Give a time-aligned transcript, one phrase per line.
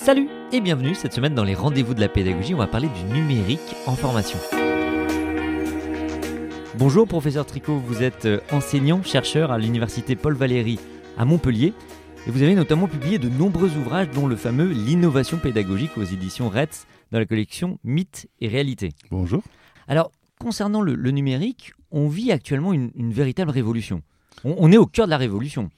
[0.00, 3.02] Salut et bienvenue cette semaine dans les rendez-vous de la pédagogie, on va parler du
[3.12, 4.38] numérique en formation.
[6.76, 10.78] Bonjour professeur Tricot, vous êtes euh, enseignant, chercheur à l'université Paul Valéry
[11.18, 11.74] à Montpellier
[12.28, 16.48] et vous avez notamment publié de nombreux ouvrages dont le fameux L'innovation pédagogique aux éditions
[16.48, 18.90] RETS dans la collection Mythes et réalité.
[19.10, 19.42] Bonjour.
[19.88, 24.02] Alors concernant le, numérique, on vit actuellement une, véritable révolution.
[24.44, 25.70] On est au cœur de la révolution.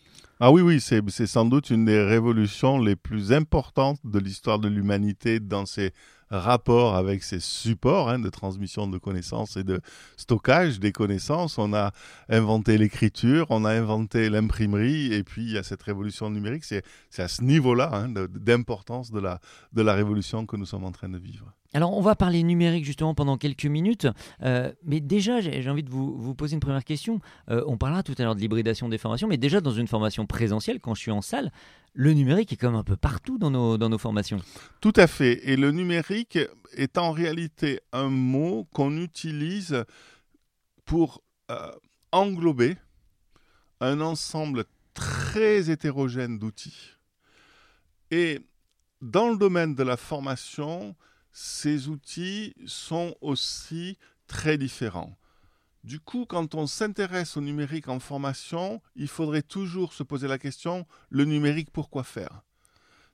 [0.43, 4.69] Ah oui, oui, c'est sans doute une des révolutions les plus importantes de l'histoire de
[4.69, 5.93] l'humanité dans ses
[6.31, 9.81] rapports avec ses supports hein, de transmission de connaissances et de
[10.17, 11.59] stockage des connaissances.
[11.59, 11.93] On a
[12.29, 16.65] inventé l'écriture, on a inventé l'imprimerie, et puis il y a cette révolution numérique.
[16.65, 16.83] C'est
[17.19, 19.41] à ce niveau-là hein, d'importance de la,
[19.73, 21.53] de la révolution que nous sommes en train de vivre.
[21.73, 24.09] Alors, on va parler numérique justement pendant quelques minutes,
[24.43, 27.21] euh, mais déjà, j'ai envie de vous, poser une première question.
[27.49, 30.27] Euh, on parlera tout à l'heure de l'hybridation des formations, mais déjà dans une formation
[30.27, 31.53] présentielle, quand je suis en salle,
[31.93, 34.41] le numérique est comme un peu partout dans nos, dans nos formations.
[34.81, 35.49] Tout à fait.
[35.49, 36.39] Et le numérique
[36.73, 39.85] est en réalité un mot qu'on utilise
[40.85, 41.73] pour euh,
[42.13, 42.77] englober
[43.81, 46.97] un ensemble très hétérogène d'outils.
[48.11, 48.41] Et
[49.01, 50.95] dans le domaine de la formation,
[51.33, 55.17] ces outils sont aussi très différents.
[55.83, 60.39] Du coup, quand on s'intéresse au numérique en formation, il faudrait toujours se poser la
[60.39, 62.43] question, le numérique, pourquoi faire?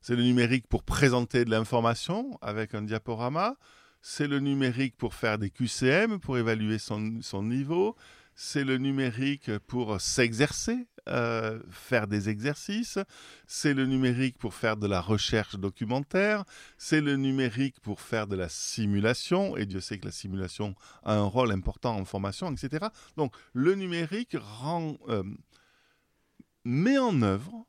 [0.01, 3.57] C'est le numérique pour présenter de l'information avec un diaporama,
[4.03, 7.97] c'est le numérique pour faire des QCM, pour évaluer son, son niveau,
[8.39, 12.99] c'est le numérique pour s'exercer, euh, faire des exercices,
[13.47, 16.45] c'est le numérique pour faire de la recherche documentaire,
[16.77, 21.15] c'est le numérique pour faire de la simulation, et Dieu sait que la simulation a
[21.15, 22.89] un rôle important en formation, etc.
[23.17, 24.37] Donc le numérique
[25.09, 25.23] euh,
[26.65, 27.67] met en œuvre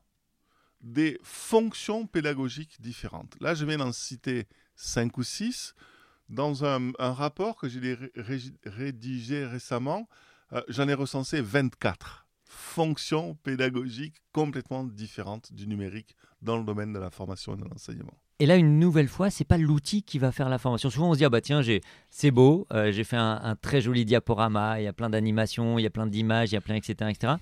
[0.82, 3.38] des fonctions pédagogiques différentes.
[3.40, 5.76] Là, je viens d'en citer cinq ou six.
[6.28, 7.98] Dans un, un rapport que j'ai
[8.66, 10.10] rédigé récemment,
[10.54, 17.00] euh, j'en ai recensé 24 fonctions pédagogiques complètement différentes du numérique dans le domaine de
[17.00, 18.14] la formation et de l'enseignement.
[18.40, 20.90] Et là, une nouvelle fois, c'est pas l'outil qui va faire la formation.
[20.90, 21.62] Souvent, on se dit ah bah tiens,
[22.10, 25.84] c'est beau, euh, j'ai fait un, très joli diaporama, il y a plein d'animations, il
[25.84, 27.34] y a plein d'images, il y a plein etc etc.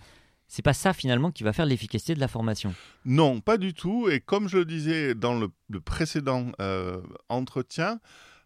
[0.47, 2.73] C'est pas ça finalement qui va faire l'efficacité de la formation.
[3.03, 4.09] Non, pas du tout.
[4.09, 5.49] Et comme je le disais dans le,
[5.81, 7.99] précédent euh, entretien,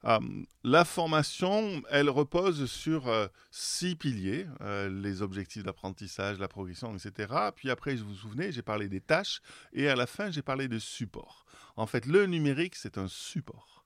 [0.06, 0.20] euh,
[0.64, 7.34] la formation, elle repose sur euh, six piliers, euh, les objectifs d'apprentissage, la progression, etc.
[7.56, 9.42] Puis après, je vous souvenez, j'ai parlé des tâches
[9.74, 11.46] et à la fin, j'ai parlé de support.
[11.76, 13.86] En fait, le numérique, c'est un support.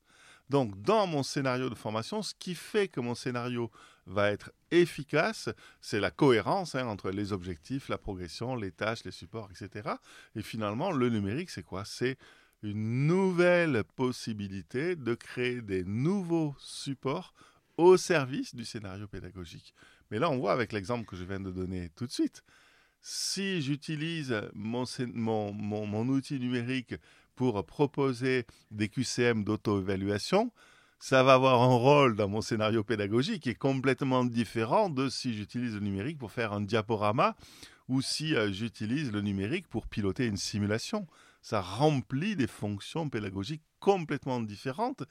[0.49, 3.71] Donc, dans mon scénario de formation, ce qui fait que mon scénario
[4.05, 5.49] va être efficace,
[5.81, 9.95] c'est la cohérence hein, entre les objectifs, la progression, les tâches, les supports, etc.
[10.35, 11.85] Et finalement, le numérique, c'est quoi?
[11.85, 12.17] C'est
[12.63, 17.33] une nouvelle possibilité de créer des nouveaux supports
[17.77, 19.73] au service du scénario pédagogique.
[20.11, 22.43] Mais là, on voit avec l'exemple que je viens de donner tout de suite,
[23.01, 24.85] si j'utilise mon,
[25.53, 26.95] mon, outil numérique
[27.35, 30.51] pour proposer des QCM d'auto-évaluation,
[30.99, 35.33] ça va avoir un rôle dans mon scénario pédagogique qui est complètement différent de si
[35.33, 37.35] j'utilise le numérique pour faire un diaporama
[37.89, 41.05] ou si euh, j'utilise le numérique pour piloter une simulation
[41.43, 45.03] ça remplit des fonctions pédagogiques complètement différentes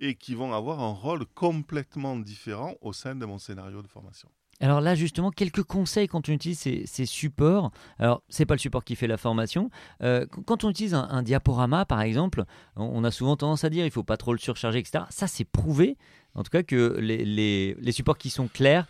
[0.00, 4.28] et qui vont avoir un rôle complètement différent au sein de mon scénario de formation.
[4.60, 7.70] Alors là, justement, quelques conseils quand on utilise ces, supports.
[7.98, 9.70] Alors, c'est pas le support qui fait la formation.
[10.02, 12.44] Euh, quand on utilise un, diaporama, par exemple,
[12.76, 15.04] on, a souvent tendance à dire il faut pas trop le surcharger, etc.
[15.10, 15.96] Ça, c'est prouvé,
[16.34, 18.86] en tout cas, que les, supports qui sont clairs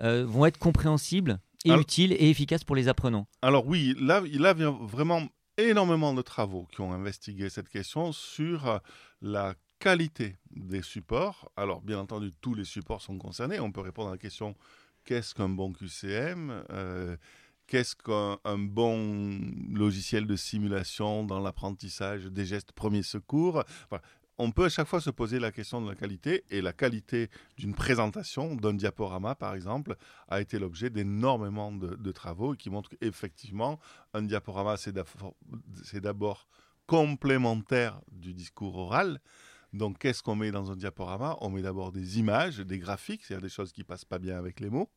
[0.00, 3.26] euh, vont être compréhensibles et utiles et efficaces pour les apprenants.
[3.42, 5.28] Alors oui, là, il a vraiment
[5.68, 8.78] énormément de travaux qui ont investigué cette question sur euh,
[9.22, 11.50] la qualité des supports.
[11.56, 13.60] Alors, bien entendu, tous les supports sont concernés.
[13.60, 14.54] On peut répondre à la question
[15.04, 17.16] qu'est-ce qu'un bon QCM euh,
[17.70, 19.38] Qu'est-ce qu'un bon
[19.72, 23.62] logiciel de simulation dans l'apprentissage des gestes premiers secours?
[24.40, 27.28] On peut à chaque fois se poser la question de la qualité, et la qualité
[27.58, 29.96] d'une présentation, d'un diaporama par exemple,
[30.28, 33.78] a été l'objet d'énormément de, travaux qui montrent qu'effectivement,
[34.14, 36.48] un diaporama, c'est d'abord
[36.86, 39.20] complémentaire du discours oral.
[39.74, 41.36] Donc, qu'est-ce qu'on met dans un diaporama?
[41.42, 44.58] On met d'abord des images, des graphiques, c'est-à-dire des choses qui passent pas bien avec
[44.58, 44.90] les mots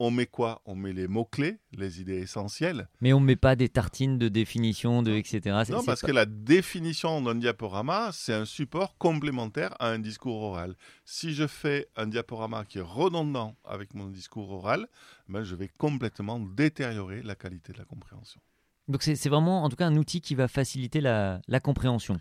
[0.00, 0.62] on met quoi?
[0.64, 2.88] On met les mots-clés, les idées essentielles.
[3.02, 5.62] Mais on ne met pas des tartines de définition, de etc.
[5.68, 10.74] Non, parce que la définition d'un diaporama, c'est un support complémentaire à un discours oral.
[11.04, 14.88] Si je fais un diaporama qui est redondant avec mon discours oral,
[15.28, 18.40] ben je vais complètement détériorer la qualité de la compréhension.
[18.88, 22.18] Donc c'est vraiment en tout cas un outil qui va faciliter la, compréhension.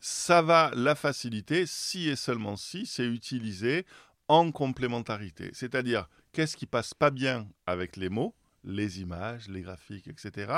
[0.00, 3.86] ça va la faciliter si et seulement si c'est utilisé
[4.32, 5.50] en complémentarité.
[5.52, 8.34] C'est-à-dire, qu'est-ce qui passe pas bien avec les mots,
[8.64, 10.50] les images, les graphiques, etc.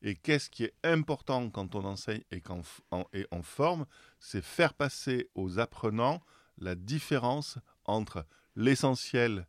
[0.00, 2.62] Et qu'est-ce qui est important quand on enseigne et, qu'en,
[3.12, 3.84] et en forme,
[4.20, 6.22] c'est faire passer aux apprenants
[6.58, 8.24] la différence entre
[8.54, 9.48] l'essentiel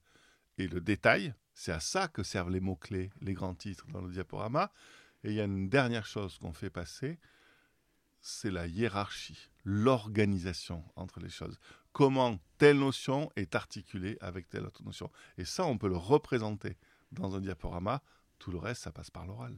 [0.57, 1.35] et le détail.
[1.53, 4.71] C'est à ça que servent les mots-clés, les grands titres dans le diaporama.
[5.23, 7.19] Et il y a une dernière chose qu'on fait passer,
[8.21, 11.59] c'est la hiérarchie, l'organisation entre les choses.
[11.97, 15.09] Comment telle notion est articulée avec telle autre notion.
[15.39, 16.77] Et ça, on peut le représenter
[17.11, 18.03] dans un diaporama.
[18.37, 19.55] Tout le reste, ça passe par l'oral.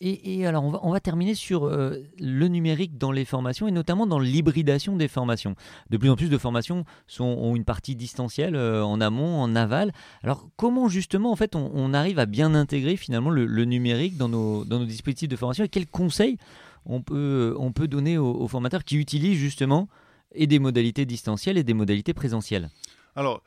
[0.00, 4.20] Et, alors, on va, terminer sur euh, le numérique dans les formations et notamment dans
[4.20, 5.56] l'hybridation des formations.
[5.90, 9.56] De plus en plus de formations sont, ont une partie distancielle euh, en amont, en
[9.56, 9.92] aval.
[10.22, 14.64] Alors, comment justement, en fait, on, arrive à bien intégrer finalement le, numérique dans nos,
[14.84, 16.38] dispositifs de formation et quels conseils
[16.86, 19.88] on peut donner aux, formateurs qui utilisent justement
[20.34, 22.70] et des modalités distancielles et des modalités présentielles
[23.14, 23.42] Alors,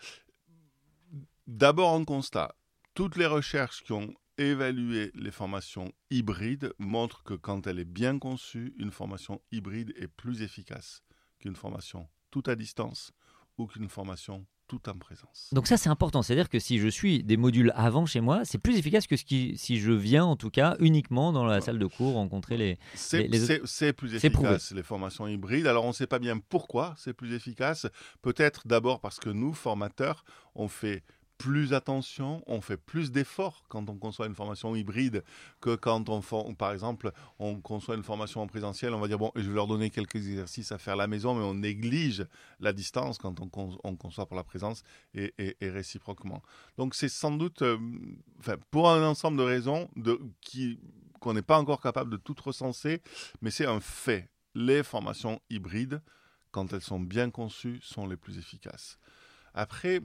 [1.45, 2.55] d'abord un constat.
[2.93, 8.19] Toutes les recherches qui ont évaluer les formations hybrides montre que quand elle est bien
[8.19, 11.03] conçue, une formation hybride est plus efficace
[11.39, 13.13] qu'une formation tout à distance
[13.57, 15.49] ou qu'une formation tout en présence.
[15.51, 18.57] Donc ça c'est important, c'est-à-dire que si je suis des modules avant chez moi, c'est
[18.57, 21.79] plus efficace que ce qui, si je viens en tout cas uniquement dans la salle
[21.79, 22.77] de cours rencontrer les...
[22.95, 25.67] C'est plus efficace les formations hybrides.
[25.67, 27.87] Alors on ne sait pas bien pourquoi c'est plus efficace.
[28.21, 30.23] Peut-être d'abord parce que nous, formateurs,
[30.55, 31.03] on fait
[31.37, 35.23] plus attention, on fait plus d'efforts quand on conçoit une formation hybride
[35.61, 36.21] que quand on,
[36.53, 38.93] par exemple, on conçoit une formation en présentiel.
[38.93, 41.35] On va dire, bon, je vais leur donner quelques exercices à faire à la maison,
[41.35, 42.25] mais on néglige
[42.59, 46.41] la distance quand on, conçoit pour la présence et, réciproquement.
[46.77, 47.77] Donc c'est sans doute, euh,
[48.71, 49.89] pour un ensemble de raisons
[50.41, 50.79] qui,
[51.19, 53.01] qu'on n'est pas encore capable de tout recenser,
[53.41, 54.29] mais c'est un fait.
[54.55, 56.01] Les formations hybrides,
[56.51, 58.97] quand elles sont bien conçues, sont les plus efficaces.
[59.53, 60.01] Après,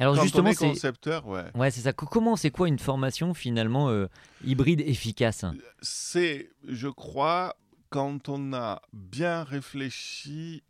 [0.00, 1.44] alors justement, c'est concepteur, ouais.
[1.54, 1.92] Ouais, c'est ça.
[1.92, 4.06] Comment, c'est quoi une formation finalement euh,
[4.44, 5.44] hybride efficace?
[5.82, 7.56] C'est, je crois,
[7.90, 10.62] quand on a bien réfléchi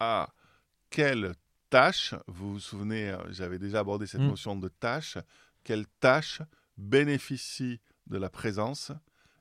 [0.00, 0.28] à
[0.90, 1.34] quelle
[1.70, 4.28] tâche, vous vous souvenez, euh, j'avais déjà abordé cette mm.
[4.28, 5.18] notion de tâche,
[5.62, 6.42] quelle tâche
[6.76, 8.92] bénéficie de la présence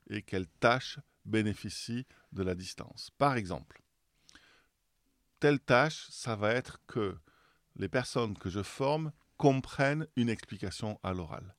[0.10, 3.12] et quelle tâche bénéficie de la distance.
[3.18, 3.82] Par exemple,
[5.40, 7.18] telle tâche, ça va être que
[7.76, 11.56] les personnes que je forme comprennent une explication à l'oral.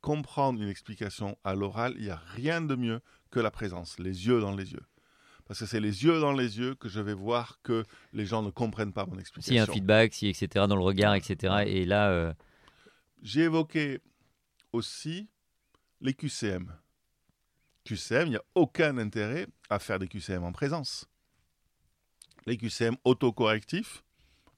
[0.00, 3.00] Comprendre une explication à l'oral, il n'y a rien de mieux
[3.30, 4.84] que la présence, les yeux dans les yeux.
[5.46, 8.42] Parce que c'est les yeux dans les yeux que je vais voir que les gens
[8.42, 9.60] ne comprennent pas mon explication.
[9.60, 11.64] A un feedback, si, etc., dans le regard, etc.
[11.66, 12.10] Et là.
[12.10, 12.32] Euh,
[13.22, 14.00] J'ai évoqué
[14.72, 15.28] aussi
[16.00, 16.72] les QCM.
[17.84, 21.08] QCM, il n'y a aucun intérêt à faire des QCM en présence.
[22.46, 24.02] Les QCM autocorrectifs.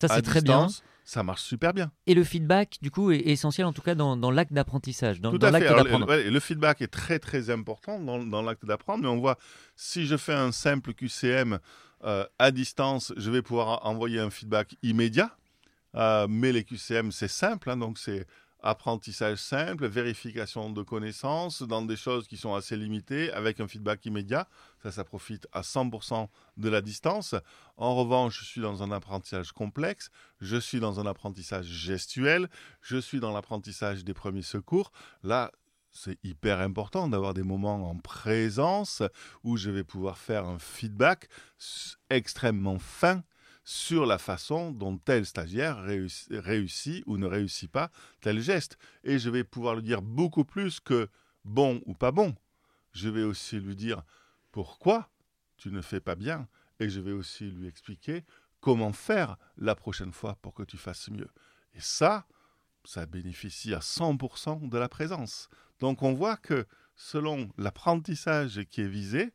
[0.01, 0.69] Ça, c'est très bien
[1.09, 1.91] ça marche super bien.
[2.07, 5.67] Et le feedback, du coup, est essentiel, en tout cas, dans, l'acte d'apprentissage, dans, l'acte
[5.67, 6.07] d'apprendre.
[6.07, 9.39] Le, le, feedback est très, très important dans, l'acte d'apprendre, mais on voit,
[9.75, 11.61] si je fais un simple QCM
[12.05, 15.35] euh, à distance, je vais pouvoir envoyer un feedback immédiat,
[15.95, 18.27] euh, mais les QCM, c'est simple, hein, donc c'est
[18.61, 24.05] apprentissage simple, vérification de connaissances dans des choses qui sont assez limitées avec un feedback
[24.07, 24.49] immédiat.
[24.83, 27.35] Ça, ça profite à 100% de la distance.
[27.77, 30.11] En revanche, je suis dans un apprentissage complexe,
[30.41, 32.49] je suis dans un apprentissage gestuel,
[32.83, 34.93] je suis dans l'apprentissage des premiers secours.
[35.23, 35.53] Là,
[35.91, 39.03] c'est hyper important d'avoir des moments en présence
[39.43, 41.29] où je vais pouvoir faire un feedback
[42.11, 43.23] extrêmement fin
[43.69, 45.77] sur la façon dont tel stagiaire
[46.31, 47.91] réussit, ou ne réussit pas
[48.23, 48.79] tel geste.
[49.05, 51.11] Et je vais pouvoir lui dire beaucoup plus que
[51.45, 52.35] bon ou pas bon.
[52.93, 54.05] Je vais aussi lui dire
[54.53, 55.11] pourquoi
[55.59, 56.49] tu ne fais pas bien.
[56.81, 58.25] Et je vais aussi lui expliquer
[58.61, 61.29] comment faire la prochaine fois pour que tu fasses mieux.
[61.75, 62.27] Et ça,
[62.85, 65.51] ça bénéficie à 100% de la présence.
[65.79, 69.35] Donc on voit que selon l'apprentissage qui est visé,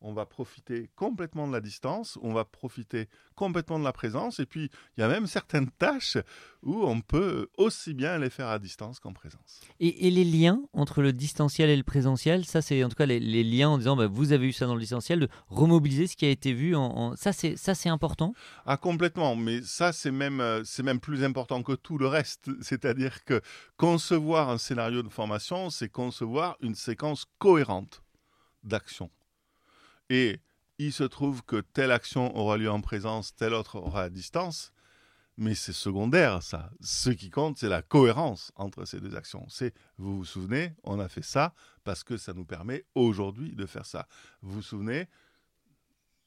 [0.00, 4.46] on va profiter complètement de la distance, on va profiter complètement de la présence, et
[4.46, 6.16] puis il y a même certaines tâches
[6.62, 9.60] où on peut aussi bien les faire à distance qu'en présence.
[9.78, 13.44] Et, les liens entre le distanciel et le présentiel, ça c'est en tout cas les,
[13.44, 16.26] liens en disant bah, vous avez eu ça dans le distanciel, de remobiliser ce qui
[16.26, 18.34] a été vu, en, ça c'est ça c'est important?
[18.66, 22.50] Ah complètement, mais ça c'est même euh, c'est même plus important que tout le reste,
[22.62, 23.40] c'est-à-dire que
[23.76, 28.02] concevoir un scénario de formation, c'est concevoir une séquence cohérente
[28.64, 29.10] d'action
[30.10, 30.40] et
[30.78, 34.72] il se trouve que telle action aura lieu en présence, telle autre aura à distance,
[35.36, 36.70] mais c'est secondaire ça.
[36.80, 39.46] Ce qui compte, c'est la cohérence entre ces deux actions.
[39.48, 43.64] C'est, vous vous souvenez, on a fait ça parce que ça nous permet aujourd'hui de
[43.66, 44.06] faire ça.
[44.42, 45.08] Vous vous souvenez,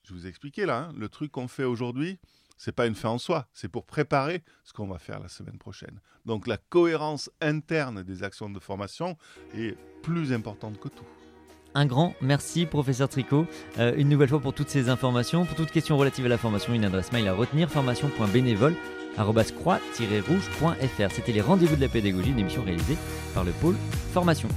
[0.04, 2.20] je vous ai expliqué là, hein, le truc qu'on fait aujourd'hui,
[2.58, 5.58] c'est pas une fin en soi, c'est pour préparer ce qu'on va faire la semaine
[5.58, 6.00] prochaine.
[6.26, 9.18] Donc la cohérence interne des actions de formation
[9.54, 11.08] est plus importante que tout.
[11.76, 13.48] Un grand merci, professeur Tricot.
[13.80, 15.46] Euh, une nouvelle fois pour toutes ces informations.
[15.46, 18.76] Pour toute question relative à la formation, une adresse mail à retenir formation.bénévole
[19.16, 21.12] croix-rouge.fr.
[21.12, 22.98] C'était les rendez-vous de la pédagogie, une émission réalisée
[23.34, 23.76] par le pôle
[24.12, 24.50] formation.